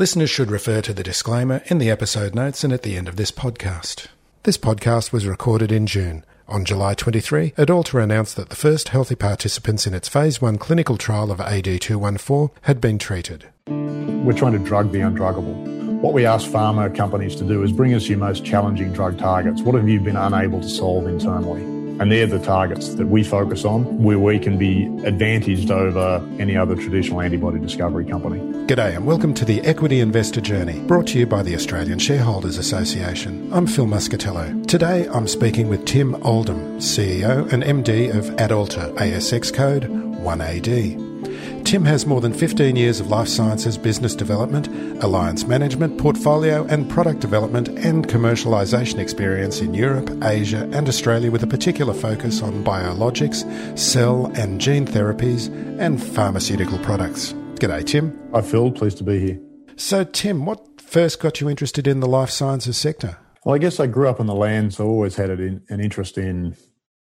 [0.00, 3.16] Listeners should refer to the disclaimer in the episode notes and at the end of
[3.16, 4.06] this podcast.
[4.44, 6.24] This podcast was recorded in June.
[6.48, 10.96] On July 23, Adalta announced that the first healthy participants in its Phase 1 clinical
[10.96, 13.48] trial of AD214 had been treated.
[13.66, 16.00] We're trying to drug the undruggable.
[16.00, 19.60] What we ask pharma companies to do is bring us your most challenging drug targets.
[19.60, 21.60] What have you been unable to solve internally?
[22.00, 26.56] And they're the targets that we focus on where we can be advantaged over any
[26.56, 28.40] other traditional antibody discovery company.
[28.70, 32.56] G'day and welcome to the Equity Investor Journey, brought to you by the Australian Shareholders
[32.56, 33.52] Association.
[33.52, 34.64] I'm Phil Muscatello.
[34.68, 41.64] Today I'm speaking with Tim Oldham, CEO and MD of Adalta, ASX code 1AD.
[41.64, 44.68] Tim has more than 15 years of life sciences business development,
[45.02, 51.42] alliance management, portfolio and product development and commercialisation experience in Europe, Asia and Australia with
[51.42, 53.42] a particular focus on biologics,
[53.76, 55.48] cell and gene therapies
[55.80, 57.34] and pharmaceutical products.
[57.60, 58.18] G'day, Tim.
[58.32, 58.72] Hi, Phil.
[58.72, 59.40] Pleased to be here.
[59.76, 63.18] So, Tim, what first got you interested in the life sciences sector?
[63.44, 66.16] Well, I guess I grew up on the land, so I always had an interest
[66.16, 66.56] in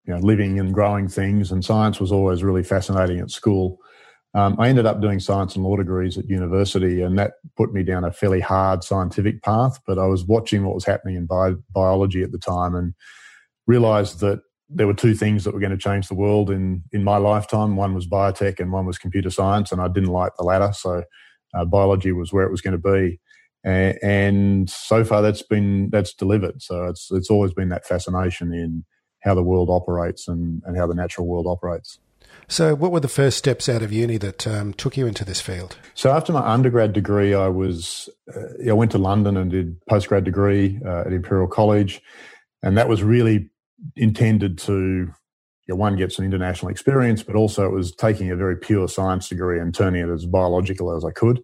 [0.06, 3.78] you know, living and growing things, and science was always really fascinating at school.
[4.34, 7.84] Um, I ended up doing science and law degrees at university, and that put me
[7.84, 9.80] down a fairly hard scientific path.
[9.86, 12.96] But I was watching what was happening in bi- biology at the time and
[13.68, 14.40] realized that
[14.70, 17.76] there were two things that were going to change the world in, in my lifetime.
[17.76, 20.74] One was biotech and one was computer science, and I didn't like the latter.
[20.74, 21.04] So
[21.54, 23.20] uh, biology was where it was going to be.
[23.64, 26.62] And, and so far that's been, that's delivered.
[26.62, 28.86] So it's, it's always been that fascination in
[29.24, 32.00] how the world operates and, and how the natural world operates.
[32.50, 35.42] So, what were the first steps out of uni that um, took you into this
[35.42, 35.78] field?
[35.96, 40.24] So, after my undergrad degree, I was uh, I went to London and did postgrad
[40.24, 42.02] degree uh, at Imperial College,
[42.64, 43.50] and that was really
[43.96, 44.74] intended to
[45.68, 48.88] you know, one get some international experience, but also it was taking a very pure
[48.88, 51.42] science degree and turning it as biological as I could.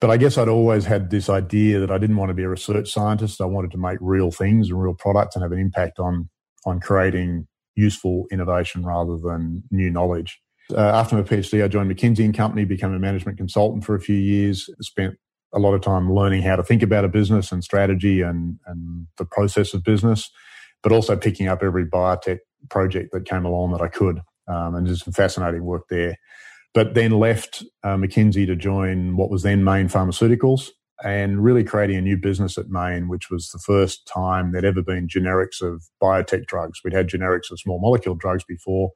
[0.00, 2.48] But I guess I'd always had this idea that I didn't want to be a
[2.48, 3.40] research scientist.
[3.40, 6.28] I wanted to make real things and real products and have an impact on
[6.66, 10.40] on creating useful innovation rather than new knowledge.
[10.72, 14.00] Uh, after my PhD, I joined McKinsey and Company, became a management consultant for a
[14.00, 15.14] few years, spent
[15.52, 19.06] a lot of time learning how to think about a business and strategy and, and
[19.18, 20.30] the process of business,
[20.82, 24.20] but also picking up every biotech project that came along that I could.
[24.48, 26.16] Um, and just some fascinating work there.
[26.74, 30.70] But then left uh, McKinsey to join what was then Mayne Pharmaceuticals,
[31.04, 34.82] and really creating a new business at Mayne, which was the first time there'd ever
[34.82, 36.80] been generics of biotech drugs.
[36.84, 38.90] We'd had generics of small molecule drugs before,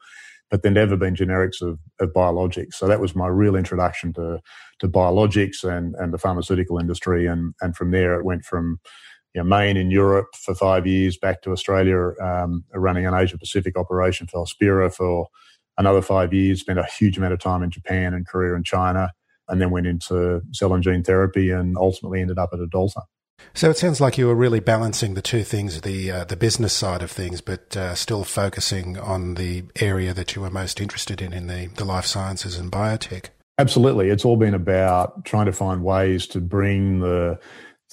[0.51, 2.75] but there'd never been generics of, of biologics.
[2.75, 4.41] So that was my real introduction to,
[4.81, 7.27] to biologics and, and the pharmaceutical industry.
[7.27, 8.81] And, and from there, it went from
[9.35, 13.37] you know, Mayne in Europe for five years back to Australia, um, running an Asia
[13.37, 15.27] Pacific operation for Hospira for
[15.77, 19.11] another five years, spent a huge amount of time in Japan and Korea and China
[19.49, 23.03] and then went into cell and gene therapy and ultimately ended up at Adalta.
[23.53, 26.73] So it sounds like you were really balancing the two things, the uh, the business
[26.73, 31.21] side of things, but uh, still focusing on the area that you were most interested
[31.21, 33.27] in, in the, the life sciences and biotech.
[33.59, 34.09] Absolutely.
[34.09, 37.39] It's all been about trying to find ways to bring the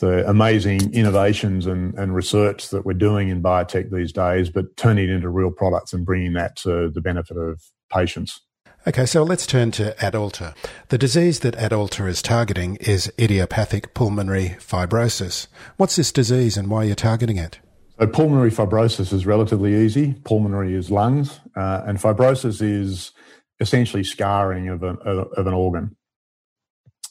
[0.02, 5.06] the amazing innovations and, and research that we're doing in biotech these days, but turning
[5.06, 8.42] it into real products and bringing that to the benefit of patients.
[8.88, 10.56] Okay, so let's turn to Adalta.
[10.90, 15.46] The disease that Adalta is targeting is idiopathic pulmonary fibrosis.
[15.78, 17.60] What's this disease and why are you targeting it?
[18.00, 20.16] So, pulmonary fibrosis is relatively easy.
[20.26, 23.12] Pulmonary is lungs, uh, and fibrosis is
[23.60, 25.96] essentially scarring of an, of an organ.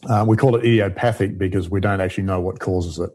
[0.09, 3.11] Uh, we call it idiopathic because we don't actually know what causes it.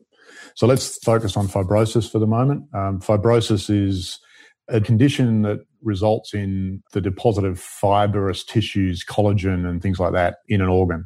[0.56, 2.64] So, let's focus on fibrosis for the moment.
[2.74, 4.20] Um, fibrosis is
[4.68, 10.38] a condition that results in the deposit of fibrous tissues, collagen, and things like that
[10.48, 11.06] in an organ.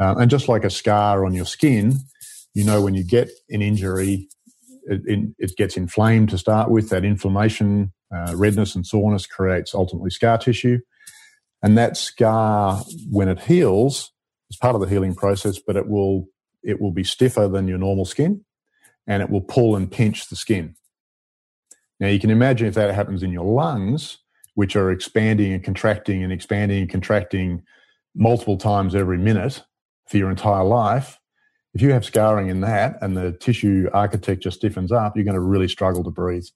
[0.00, 1.94] Uh, and just like a scar on your skin,
[2.54, 4.28] you know when you get an injury,
[4.84, 6.88] it, it, gets inflamed to start with.
[6.88, 10.78] That inflammation, uh, redness, and soreness creates ultimately scar tissue.
[11.62, 14.10] And that scar, when it heals,
[14.50, 16.26] is part of the healing process, but it will
[16.62, 18.44] it will be stiffer than your normal skin,
[19.06, 20.74] and it will pull and pinch the skin.
[21.98, 24.18] Now you can imagine if that happens in your lungs,
[24.54, 27.62] which are expanding and contracting and expanding and contracting
[28.14, 29.62] multiple times every minute
[30.08, 31.18] for your entire life.
[31.72, 35.40] If you have scarring in that and the tissue architecture stiffens up, you're going to
[35.40, 36.46] really struggle to breathe.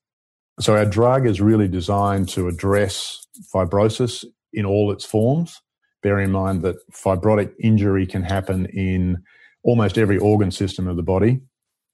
[0.61, 5.61] So our drug is really designed to address fibrosis in all its forms.
[6.05, 9.23] Bear in mind that fibrotic injury can happen in
[9.63, 11.41] almost every organ system of the body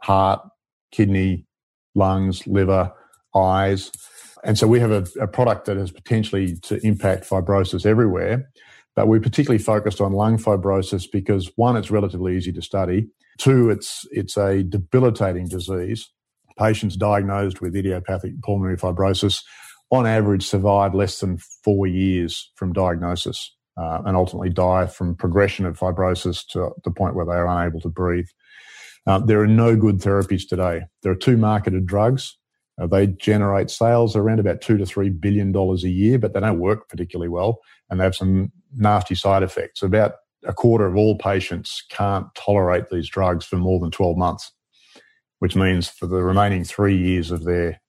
[0.03, 0.41] heart,
[0.91, 1.47] kidney,
[1.95, 2.93] lungs, liver,
[3.37, 3.93] eyes.
[4.43, 8.51] And so we have a, a, product that has potentially to impact fibrosis everywhere.
[8.97, 13.07] But we're particularly focused on lung fibrosis because one, it's relatively easy to study.
[13.39, 16.11] Two, it's it's a debilitating disease.
[16.59, 19.45] Patients diagnosed with idiopathic pulmonary fibrosis
[19.93, 25.65] on average survive less than four years from diagnosis uh, and ultimately die from progression
[25.65, 28.29] of fibrosis to the point where they are unable to breathe.
[29.07, 30.83] Uh, there are no good therapies today.
[31.03, 32.37] There are two marketed drugs.
[32.81, 36.41] Uh, they generate sales around about two to three billion dollars a year, but they
[36.41, 39.83] don't work particularly well, and they have some nasty side effects.
[39.83, 44.53] About a quarter of all patients can't tolerate these drugs for more than 12 months,
[45.39, 47.81] which means for the remaining three years of their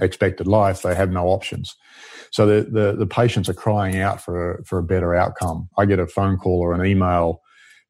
[0.00, 1.74] expected life, they have no options.
[2.30, 5.68] So the, the, the patients are crying out for a, for a better outcome.
[5.78, 7.40] I get a phone call or an email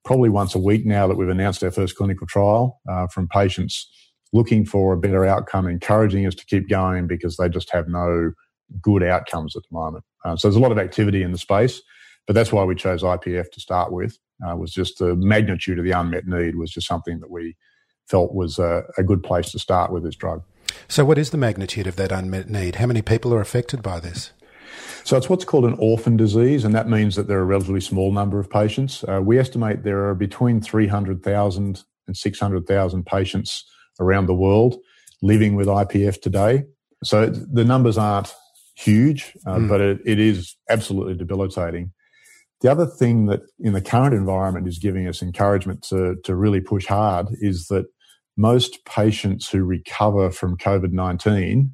[0.05, 3.91] probably once a week now that we've announced our first clinical trial uh, from patients
[4.33, 8.33] looking for a better outcome, encouraging us to keep going because they just have no
[8.81, 10.05] good outcomes at the moment.
[10.25, 11.81] Uh, so there's a lot of activity in the space,
[12.27, 14.19] but that's why we chose IPF to start with.
[14.47, 17.57] Uh, was just the magnitude of the unmet need was just something that we
[18.09, 20.43] felt was a, a good place to start with this drug.
[20.89, 22.77] So, what is the magnitude of that unmet need?
[22.77, 24.33] How many people are affected by this?
[25.05, 27.81] So it's what's called an orphan disease, and that means that there are a relatively
[27.81, 29.05] small number of patients.
[29.09, 33.65] Uh, we estimate there are between 300,000 and 600,000 patients
[34.01, 34.77] around the world
[35.23, 36.65] living with IPF today.
[37.03, 38.35] So the numbers aren't
[38.77, 39.69] huge, uh, mm.
[39.69, 41.93] but it, it is absolutely debilitating.
[42.61, 46.61] The other thing that in the current environment is giving us encouragement to, to really
[46.61, 47.87] push hard is that
[48.39, 51.73] most patients who recover from COVID 19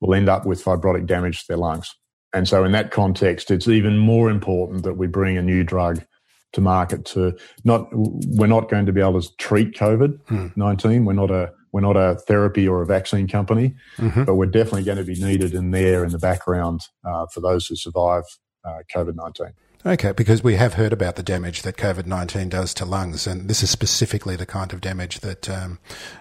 [0.00, 1.94] will end up with fibrotic damage to their lungs.
[2.34, 6.04] And so, in that context, it's even more important that we bring a new drug
[6.52, 10.18] to market to not, we're not going to be able to treat COVID
[10.56, 11.04] 19.
[11.04, 14.24] We're not a, we're not a therapy or a vaccine company, mm-hmm.
[14.24, 17.66] but we're definitely going to be needed in there in the background uh, for those
[17.66, 18.24] who survive
[18.64, 19.52] uh, COVID 19.
[19.84, 23.48] Okay, because we have heard about the damage that COVID nineteen does to lungs, and
[23.48, 25.78] this is specifically the kind of damage that um,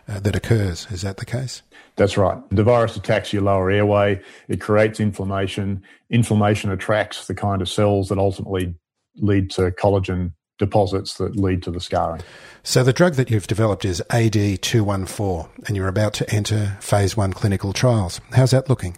[0.08, 0.88] uh, that occurs.
[0.92, 1.62] Is that the case?
[1.98, 2.38] That's right.
[2.52, 4.22] The virus attacks your lower airway.
[4.48, 5.84] It creates inflammation.
[6.10, 8.76] Inflammation attracts the kind of cells that ultimately
[9.18, 12.22] lead to collagen deposits that lead to the scarring.
[12.64, 17.34] So the drug that you've developed is AD214, and you're about to enter phase one
[17.34, 18.22] clinical trials.
[18.32, 18.98] How's that looking?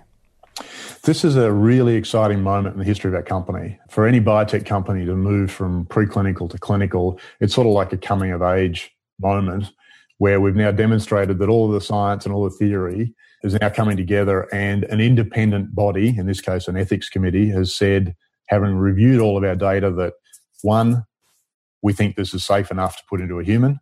[1.03, 3.80] This is a really exciting moment in the history of our company.
[3.89, 7.98] For any biotech company to move from preclinical to clinical, it's sort of like a
[7.98, 9.72] coming of age moment
[10.20, 13.70] where we've now demonstrated that all of the science and all the theory is now
[13.70, 18.15] coming together and an independent body, in this case an ethics committee, has said,
[18.50, 20.13] having reviewed all of our data, that
[20.62, 21.03] one,
[21.81, 23.79] we think this is safe enough to put into a human.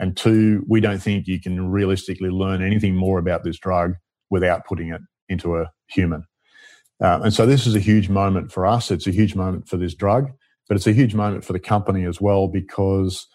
[0.00, 3.94] And two, we don't think you can realistically learn anything more about this drug
[4.30, 6.24] without putting it into a human.
[7.02, 8.90] Uh, and so this is a huge moment for us.
[8.90, 10.30] It's a huge moment for this drug,
[10.68, 13.26] but it's a huge moment for the company as well because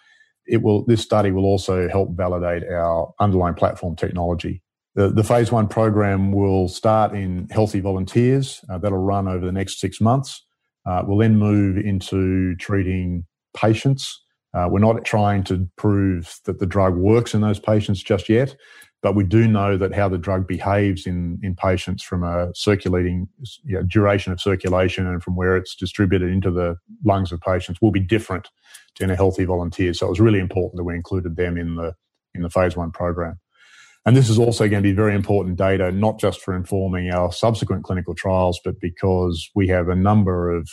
[0.48, 0.86] it will.
[0.86, 4.62] This study will also help validate our underlying platform technology.
[4.96, 8.62] The, the phase one program will start in healthy volunteers.
[8.70, 10.46] Uh, that'll run over the next six months.
[10.86, 13.26] Uh, we'll then move into treating
[13.56, 14.24] patients.
[14.54, 18.56] Uh, we're not trying to prove that the drug works in those patients just yet.
[19.02, 23.28] But we do know that how the drug behaves in, in patients from a circulating
[23.64, 27.82] you know, duration of circulation and from where it's distributed into the lungs of patients
[27.82, 28.50] will be different
[28.96, 29.94] to in a healthy volunteer.
[29.94, 31.94] So it was really important that we included them in the
[32.34, 33.40] in the phase one program.
[34.06, 37.32] And this is also going to be very important data, not just for informing our
[37.32, 40.70] subsequent clinical trials, but because we have a number of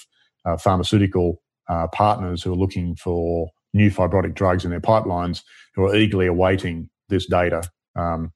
[0.47, 5.42] uh, pharmaceutical uh, partners who are looking for new fibrotic drugs in their pipelines
[5.75, 7.62] who are eagerly awaiting this data
[7.98, 8.32] um,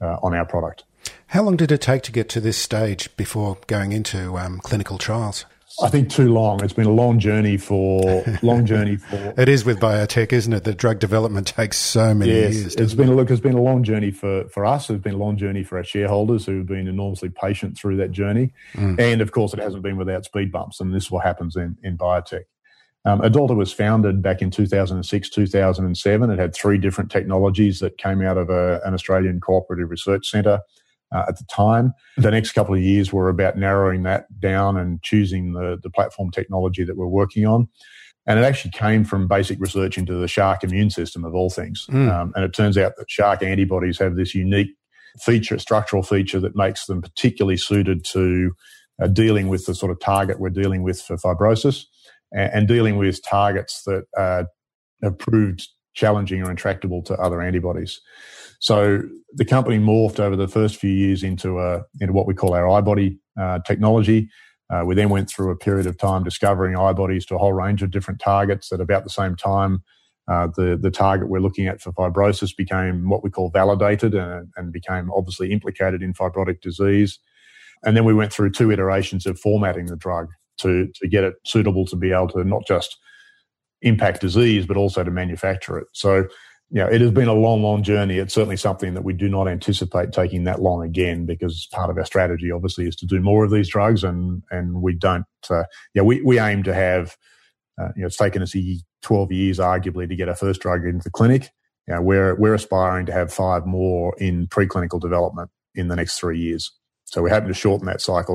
[0.00, 0.84] uh, on our product.
[1.28, 4.98] How long did it take to get to this stage before going into um, clinical
[4.98, 5.44] trials?
[5.82, 6.64] I think too long.
[6.64, 9.34] It's been a long journey for long journey for.
[9.36, 10.64] it is with biotech, isn't it?
[10.64, 12.74] The drug development takes so many yes, years.
[12.76, 13.30] It's been a look.
[13.30, 14.88] It's been a long journey for for us.
[14.88, 18.10] It's been a long journey for our shareholders who have been enormously patient through that
[18.10, 18.98] journey, mm.
[18.98, 20.80] and of course, it hasn't been without speed bumps.
[20.80, 22.44] And this is what happens in in biotech.
[23.06, 26.30] Um, Adalta was founded back in 2006, 2007.
[26.30, 30.60] It had three different technologies that came out of a, an Australian cooperative research centre
[31.14, 31.94] uh, at the time.
[32.16, 36.32] The next couple of years were about narrowing that down and choosing the, the platform
[36.32, 37.68] technology that we're working on.
[38.26, 41.86] And it actually came from basic research into the shark immune system of all things.
[41.88, 42.12] Mm.
[42.12, 44.74] Um, and it turns out that shark antibodies have this unique
[45.20, 48.50] feature, structural feature that makes them particularly suited to
[49.00, 51.84] uh, dealing with the sort of target we're dealing with for fibrosis
[52.32, 54.44] and, and dealing with targets that uh,
[55.02, 58.00] have proved challenging or intractable to other antibodies.
[58.60, 59.02] So
[59.34, 62.82] the company morphed over the first few years into a into what we call our
[62.82, 64.28] iBody uh, technology.
[64.68, 67.82] Uh, we then went through a period of time discovering iBodies to a whole range
[67.82, 68.72] of different targets.
[68.72, 69.82] At about the same time,
[70.28, 74.48] uh, the the target we're looking at for fibrosis became what we call validated and,
[74.56, 77.18] and became obviously implicated in fibrotic disease.
[77.84, 80.28] And then we went through two iterations of formatting the drug
[80.58, 82.96] to to get it suitable to be able to not just
[83.82, 85.86] impact disease but also to manufacture it.
[85.92, 86.26] So
[86.70, 88.18] you know, it has been a long, long journey.
[88.18, 91.96] It's certainly something that we do not anticipate taking that long again because part of
[91.98, 95.62] our strategy obviously is to do more of these drugs and, and we don't, uh,
[95.94, 97.16] yeah, we, we aim to have,
[97.80, 98.54] uh, you know, it's taken us
[99.02, 101.50] 12 years arguably to get our first drug into the clinic.
[101.86, 106.18] You know, we're, we're aspiring to have five more in preclinical development in the next
[106.18, 106.72] three years.
[107.04, 108.34] So we're hoping to shorten that cycle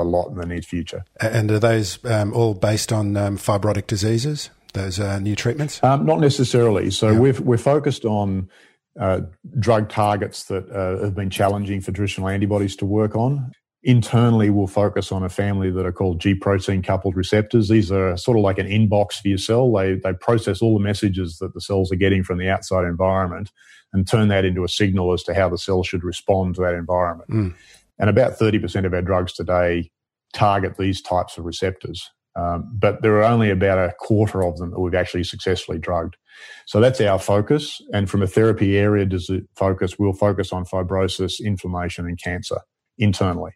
[0.00, 1.04] a lot in the near future.
[1.20, 4.50] And are those um, all based on um, fibrotic diseases?
[4.72, 5.82] Those uh, new treatments?
[5.82, 6.90] Um, not necessarily.
[6.90, 7.18] So yeah.
[7.18, 8.48] we've, we're focused on
[8.98, 9.22] uh,
[9.58, 13.52] drug targets that uh, have been challenging for traditional antibodies to work on.
[13.82, 17.68] Internally, we'll focus on a family that are called G protein coupled receptors.
[17.68, 19.72] These are sort of like an inbox for your cell.
[19.72, 23.50] They, they process all the messages that the cells are getting from the outside environment
[23.92, 26.74] and turn that into a signal as to how the cell should respond to that
[26.74, 27.30] environment.
[27.30, 27.54] Mm.
[28.00, 29.90] And about 30% of our drugs today
[30.32, 32.10] target these types of receptors.
[32.34, 36.16] Um, but there are only about a quarter of them that we've actually successfully drugged.
[36.66, 37.80] So that's our focus.
[37.92, 39.06] And from a therapy area
[39.56, 42.60] focus, we'll focus on fibrosis, inflammation, and cancer
[42.98, 43.52] internally.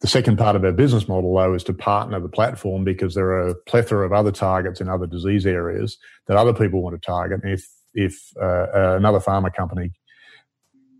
[0.00, 3.30] The second part of our business model, though, is to partner the platform because there
[3.30, 5.96] are a plethora of other targets in other disease areas
[6.26, 7.40] that other people want to target.
[7.42, 9.90] And if if uh, another pharma company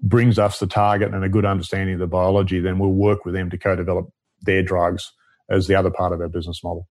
[0.03, 3.35] brings us the target and a good understanding of the biology, then we'll work with
[3.35, 4.11] them to co-develop
[4.43, 5.13] their drugs
[5.49, 6.89] as the other part of our business model.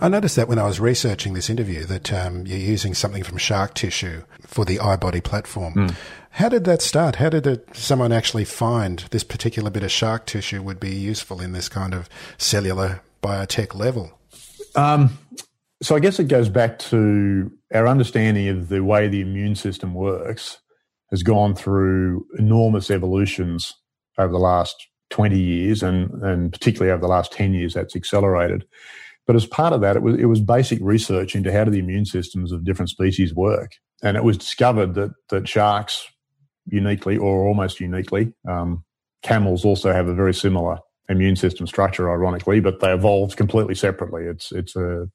[0.00, 3.36] I noticed that when I was researching this interview that um, you're using something from
[3.36, 5.74] shark tissue for the iBody platform.
[5.74, 5.94] Mm.
[6.30, 7.16] How did that start?
[7.16, 11.40] How did it, someone actually find this particular bit of shark tissue would be useful
[11.40, 14.12] in this kind of cellular biotech level?
[14.76, 15.18] Um,
[15.82, 19.94] so I guess it goes back to our understanding of the way the immune system
[19.94, 20.58] works
[21.10, 23.74] has gone through enormous evolutions
[24.18, 28.64] over the last 20 years and, and particularly over the last 10 years that's accelerated.
[29.26, 31.78] But as part of that, it was, it was basic research into how do the
[31.78, 33.72] immune systems of different species work.
[34.02, 36.06] And it was discovered that, that sharks
[36.66, 38.84] uniquely or almost uniquely, um,
[39.22, 44.24] camels also have a very similar immune system structure, ironically, but they evolved completely separately.
[44.24, 45.08] It's, it's a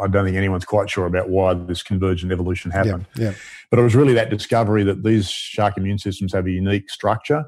[0.00, 3.06] I don't think anyone's quite sure about why this convergent evolution happened.
[3.16, 3.34] Yeah, yeah.
[3.70, 7.44] But it was really that discovery that these shark immune systems have a unique structure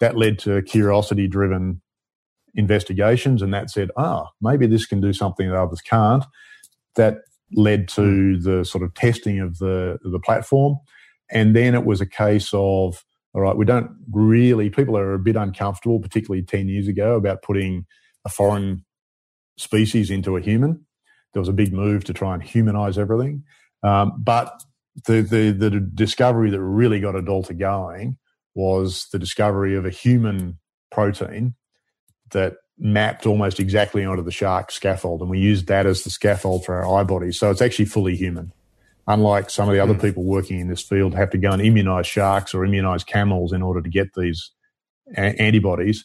[0.00, 1.80] that led to curiosity driven
[2.54, 3.42] investigations.
[3.42, 6.24] And that said, ah, maybe this can do something that others can't.
[6.94, 7.18] That
[7.54, 10.76] led to the sort of testing of the the platform,
[11.30, 14.68] and then it was a case of all right, we don't really.
[14.68, 17.86] People are a bit uncomfortable, particularly ten years ago, about putting
[18.24, 18.84] a foreign
[19.56, 20.84] species into a human.
[21.32, 23.44] There was a big move to try and humanize everything,
[23.82, 24.62] um, but
[25.06, 28.18] the, the the discovery that really got Adalta going
[28.54, 30.58] was the discovery of a human
[30.90, 31.54] protein
[32.32, 36.64] that mapped almost exactly onto the shark scaffold, and we used that as the scaffold
[36.64, 37.36] for our iBodies.
[37.36, 38.52] So it's actually fully human.
[39.08, 40.00] Unlike some of the other mm.
[40.00, 43.60] people working in this field have to go and immunize sharks or immunize camels in
[43.60, 44.50] order to get these
[45.16, 46.04] a- antibodies,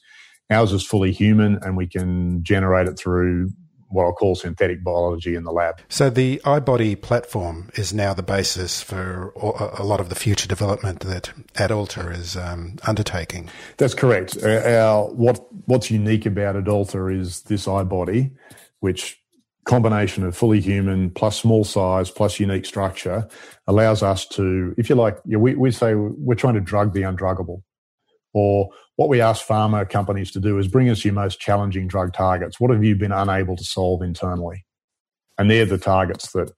[0.49, 3.51] ours is fully human, and we can generate it through
[3.89, 5.81] what I'll call synthetic biology in the lab.
[5.89, 11.01] So the iBody platform is now the basis for a lot of the future development
[11.01, 13.49] that AdAlta is um, undertaking.
[13.77, 14.37] That's correct.
[14.43, 18.31] Uh, our, what what's unique about AdAlta is this iBody,
[18.79, 19.19] which
[19.67, 23.27] combination of fully human plus small size plus unique structure
[23.67, 27.61] allows us to, if you like, we, we say we're trying to drug the undruggable.
[28.37, 32.13] Or what we ask pharma companies to do is bring us your most challenging drug
[32.13, 32.59] targets.
[32.59, 34.63] What have you been unable to solve internally?
[35.39, 36.51] And they're the targets that,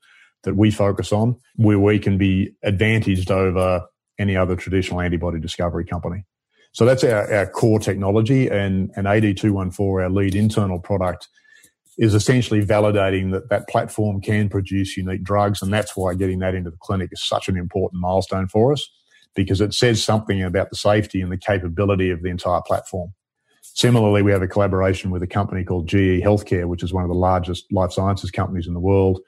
[0.43, 3.85] that we focus on where we can be advantaged over
[4.17, 6.25] any other traditional antibody discovery company.
[6.73, 11.29] So that's our, our core technology and, and AD214, our lead internal product,
[11.97, 15.61] is essentially validating that that platform can produce unique drugs.
[15.61, 18.85] And that's why getting that into the clinic is such an important milestone for us
[19.35, 23.13] because it says something about the safety and the capability of the entire platform.
[23.61, 27.09] Similarly, we have a collaboration with a company called GE Healthcare, which is one of
[27.09, 29.19] the largest life sciences companies in the world,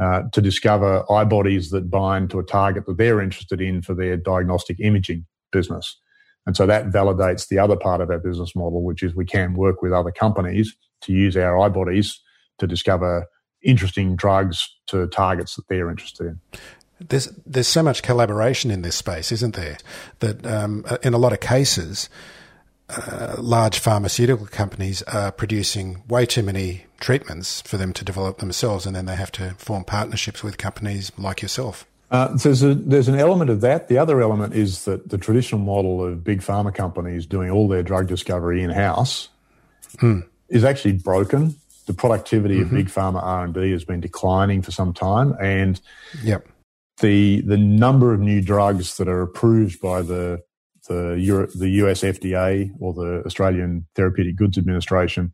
[0.00, 4.16] uh, to discover iBodies that bind to a target that they're interested in for their
[4.16, 5.98] diagnostic imaging business.
[6.46, 9.54] And so that validates the other part of our business model, which is we can
[9.54, 12.14] work with other companies to use our iBodies
[12.58, 13.26] to discover
[13.62, 16.40] interesting drugs to targets that they're interested in.
[17.00, 19.78] There's there's so much collaboration in this space, isn't there?
[20.18, 22.08] That um, in a lot of cases,
[22.90, 28.86] uh, large pharmaceutical companies are producing way too many treatments for them to develop themselves,
[28.86, 31.86] and then they have to form partnerships with companies like yourself.
[32.10, 33.88] Uh, so there's, a, there's an element of that.
[33.88, 37.82] The other element is that the traditional model of big pharma companies doing all their
[37.82, 39.28] drug discovery in house
[39.98, 40.26] mm.
[40.48, 41.56] is actually broken.
[41.84, 42.64] The productivity mm-hmm.
[42.64, 45.80] of big pharma R and D has been declining for some time, and
[46.22, 46.46] yep
[47.00, 50.40] the the number of new drugs that are approved by the
[50.88, 55.32] the, Euro, the US FDA or the Australian Therapeutic Goods Administration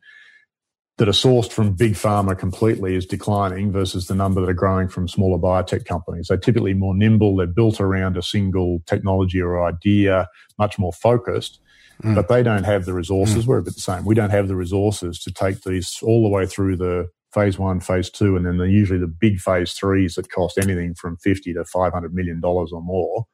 [0.97, 4.89] that are sourced from big pharma completely is declining versus the number that are growing
[4.89, 6.29] from smaller biotech companies.
[6.29, 7.37] They're typically more nimble.
[7.37, 11.61] They're built around a single technology or idea, much more focused,
[12.03, 12.15] mm.
[12.15, 13.45] but they don't have the resources.
[13.45, 13.47] Mm.
[13.49, 14.05] We're a bit the same.
[14.05, 17.81] We don't have the resources to take these all the way through the phase one,
[17.81, 21.53] phase two, and then the, usually the big phase threes that cost anything from 50
[21.55, 23.27] to 500 million dollars or more.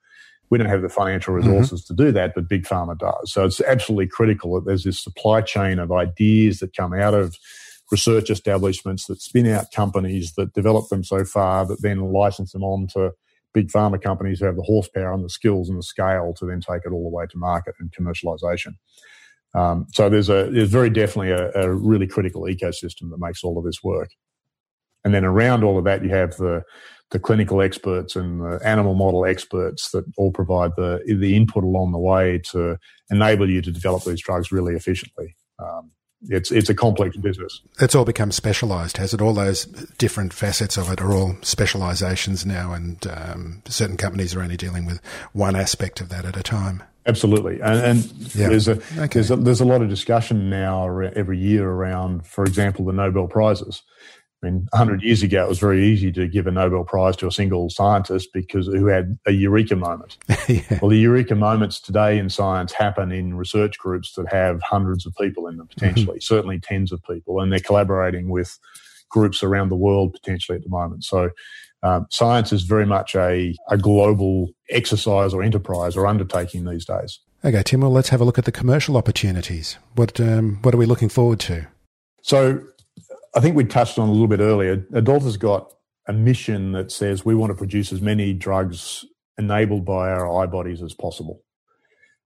[0.50, 1.48] We don't have the financial mm-hmm.
[1.48, 1.96] resources mm-hmm.
[1.96, 3.32] to do that, but Big Pharma does.
[3.32, 7.36] So it's absolutely critical that there's this supply chain of ideas that come out of
[7.92, 12.64] research establishments that spin out companies that develop them so far that then license them
[12.64, 13.12] on to
[13.52, 16.60] big pharma companies who have the horsepower and the skills and the scale to then
[16.60, 18.74] take it all the way to market and commercialization.
[19.54, 23.58] Um, so there's a there's very definitely a, a, really critical ecosystem that makes all
[23.58, 24.10] of this work.
[25.04, 26.62] And then around all of that, you have the
[27.10, 31.90] the clinical experts and the animal model experts that all provide the the input along
[31.92, 32.76] the way to
[33.10, 35.34] enable you to develop these drugs really efficiently.
[35.58, 35.90] Um,
[36.28, 37.62] it's it's a complex business.
[37.80, 39.22] It's all become specialized, has it?
[39.22, 39.64] All those
[39.98, 44.84] different facets of it are all specializations now, and um, certain companies are only dealing
[44.84, 45.00] with
[45.32, 46.82] one aspect of that at a time.
[47.06, 48.48] Absolutely, and, and yeah.
[48.48, 49.06] there's a okay.
[49.14, 53.26] there's a there's a lot of discussion now every year around, for example, the Nobel
[53.26, 53.82] prizes.
[54.42, 57.26] I mean, 100 years ago, it was very easy to give a Nobel Prize to
[57.26, 60.16] a single scientist because who had a eureka moment.
[60.48, 60.78] yeah.
[60.80, 65.14] Well, the eureka moments today in science happen in research groups that have hundreds of
[65.20, 66.34] people in them, potentially, mm-hmm.
[66.34, 68.58] certainly tens of people, and they're collaborating with
[69.10, 71.04] groups around the world potentially at the moment.
[71.04, 71.30] So
[71.82, 77.20] um, science is very much a, a global exercise or enterprise or undertaking these days.
[77.44, 79.78] Okay, Tim, well, let's have a look at the commercial opportunities.
[79.94, 81.66] What, um, what are we looking forward to?
[82.22, 82.62] So,
[83.34, 84.84] I think we touched on a little bit earlier.
[84.92, 85.72] Adalta's got
[86.08, 89.04] a mission that says we want to produce as many drugs
[89.38, 91.42] enabled by our iBodies as possible.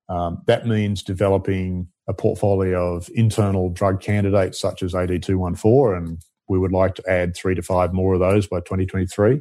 [0.09, 6.59] Um, that means developing a portfolio of internal drug candidates such as AD214 and we
[6.59, 9.41] would like to add three to five more of those by 2023.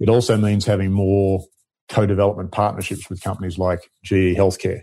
[0.00, 1.44] It also means having more
[1.88, 4.82] co-development partnerships with companies like GE Healthcare.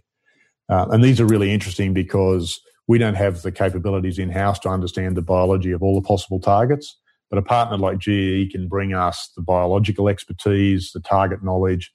[0.69, 5.17] Uh, and these are really interesting because we don't have the capabilities in-house to understand
[5.17, 6.97] the biology of all the possible targets.
[7.29, 11.91] But a partner like GE can bring us the biological expertise, the target knowledge,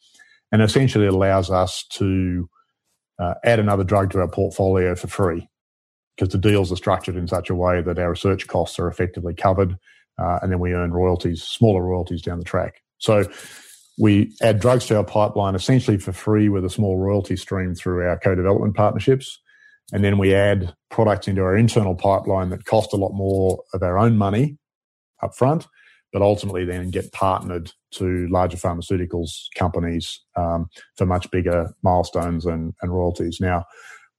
[0.51, 2.49] and essentially allows us to
[3.19, 5.49] uh, add another drug to our portfolio for free
[6.17, 9.35] because the deals are structured in such a way that our research costs are effectively
[9.35, 9.79] covered,
[10.19, 12.83] uh, and then we earn royalties, smaller royalties down the track.
[12.99, 13.29] So
[13.99, 18.07] we add drugs to our pipeline essentially for free with a small royalty stream through
[18.07, 19.41] our co-development partnerships.
[19.93, 23.83] And then we add products into our internal pipeline that cost a lot more of
[23.83, 24.59] our own money
[25.23, 25.67] up front,
[26.13, 32.75] but ultimately then get partnered to larger pharmaceuticals companies um, for much bigger milestones and,
[32.83, 33.39] and, royalties.
[33.41, 33.65] Now,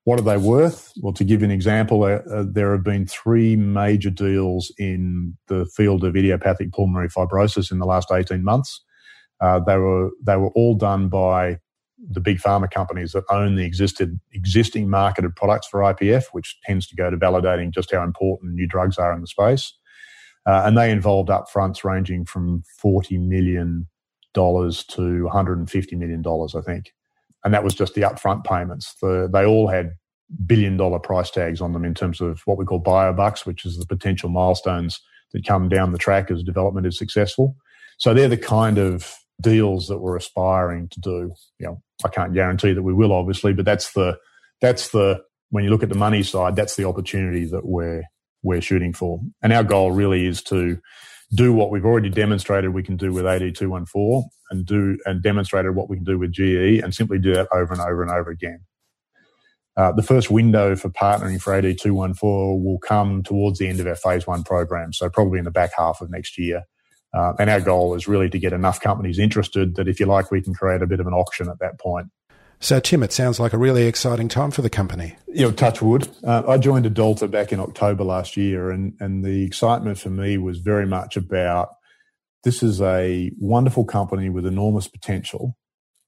[0.08, 0.94] what are they worth?
[1.02, 5.66] Well, to give an example, uh, uh, there have been three major deals in the
[5.66, 8.86] field of idiopathic pulmonary fibrosis in the last 18 months.
[9.42, 11.58] Uh, they were they were all done by
[12.10, 16.88] the big pharma companies that own the existed existing marketed products for IPF, which tends
[16.88, 19.74] to go to validating just how important new drugs are in the space.
[20.46, 23.90] Uh, and they involved upfronts ranging from forty million
[24.34, 26.94] dollars to one hundred and fifty million dollars, I think.
[27.48, 28.94] And that was just the upfront payments.
[29.02, 29.92] The, they all had
[30.46, 33.78] billion dollar price tags on them in terms of what we call biobucks, which is
[33.78, 35.00] the potential milestones
[35.32, 37.56] that come down the track as development is successful.
[38.00, 41.32] So they're the kind of deals that we're aspiring to do.
[41.58, 44.18] You know, I can't guarantee that we will, obviously, but that's the
[44.60, 48.04] that's the when you look at the money side, that's the opportunity that we're
[48.44, 49.22] we're shooting for.
[49.42, 50.82] And our goal really is to
[51.34, 55.90] do what we've already demonstrated we can do with AD214 and do and demonstrated what
[55.90, 58.60] we can do with GE and simply do that over and over and over again.
[59.76, 63.96] Uh, the first window for partnering for AD214 will come towards the end of our
[63.96, 66.64] phase one program, so probably in the back half of next year.
[67.14, 70.32] Uh, and our goal is really to get enough companies interested that, if you like,
[70.32, 72.08] we can create a bit of an auction at that point.
[72.60, 75.16] So, Tim, it sounds like a really exciting time for the company.
[75.28, 76.10] You know, touch wood.
[76.24, 80.38] Uh, I joined AdAlta back in October last year, and, and the excitement for me
[80.40, 81.70] was very much about
[82.44, 85.56] this is a wonderful company with enormous potential,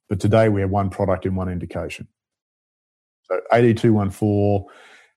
[0.08, 2.08] but today we have one product in one indication.
[3.26, 4.66] So, AD214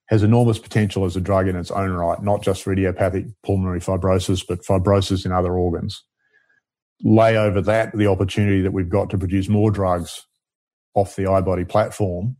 [0.08, 3.80] has enormous potential as a drug in its own right, not just for idiopathic pulmonary
[3.80, 6.04] fibrosis, but fibrosis in other organs.
[7.02, 10.26] Lay over that the opportunity that we've got to produce more drugs
[10.94, 12.36] off the iBody platform.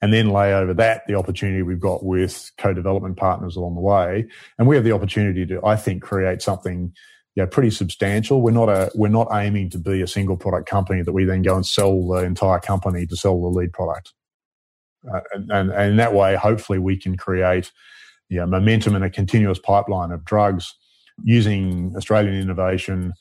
[0.00, 4.26] And then lay over that the opportunity we've got with co-development partners along the way.
[4.58, 6.92] And we have the opportunity to, I think, create something
[7.34, 8.42] you know, pretty substantial.
[8.42, 11.42] We're not a we're not aiming to be a single product company that we then
[11.42, 14.12] go and sell the entire company to sell the lead product.
[15.12, 17.72] Uh, and, and, and, in that way, hopefully, we can create
[18.28, 20.74] you know, momentum and a continuous pipeline of drugs
[21.24, 23.12] using Australian innovation,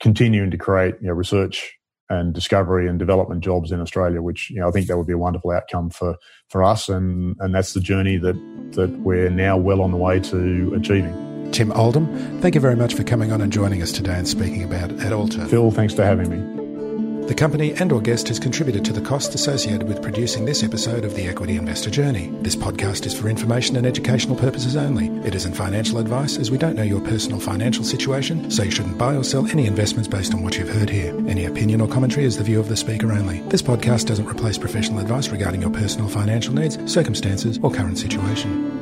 [0.00, 1.74] continuing to create you know, research
[2.12, 5.14] and discovery and development jobs in Australia, which you know, I think that would be
[5.14, 6.16] a wonderful outcome for,
[6.48, 8.34] for us, and, and that's the journey that,
[8.72, 11.50] that we're now well on the way to achieving.
[11.52, 12.06] Tim Oldham,
[12.40, 14.98] thank you very much for coming on and joining us today and speaking about at
[14.98, 15.48] AdAlta.
[15.48, 16.61] Phil, thanks for having me.
[17.26, 21.04] The company and or guest has contributed to the costs associated with producing this episode
[21.04, 22.28] of The Equity Investor Journey.
[22.42, 25.06] This podcast is for information and educational purposes only.
[25.26, 28.98] It isn't financial advice as we don't know your personal financial situation, so you shouldn't
[28.98, 31.16] buy or sell any investments based on what you've heard here.
[31.28, 33.38] Any opinion or commentary is the view of the speaker only.
[33.42, 38.81] This podcast doesn't replace professional advice regarding your personal financial needs, circumstances, or current situation.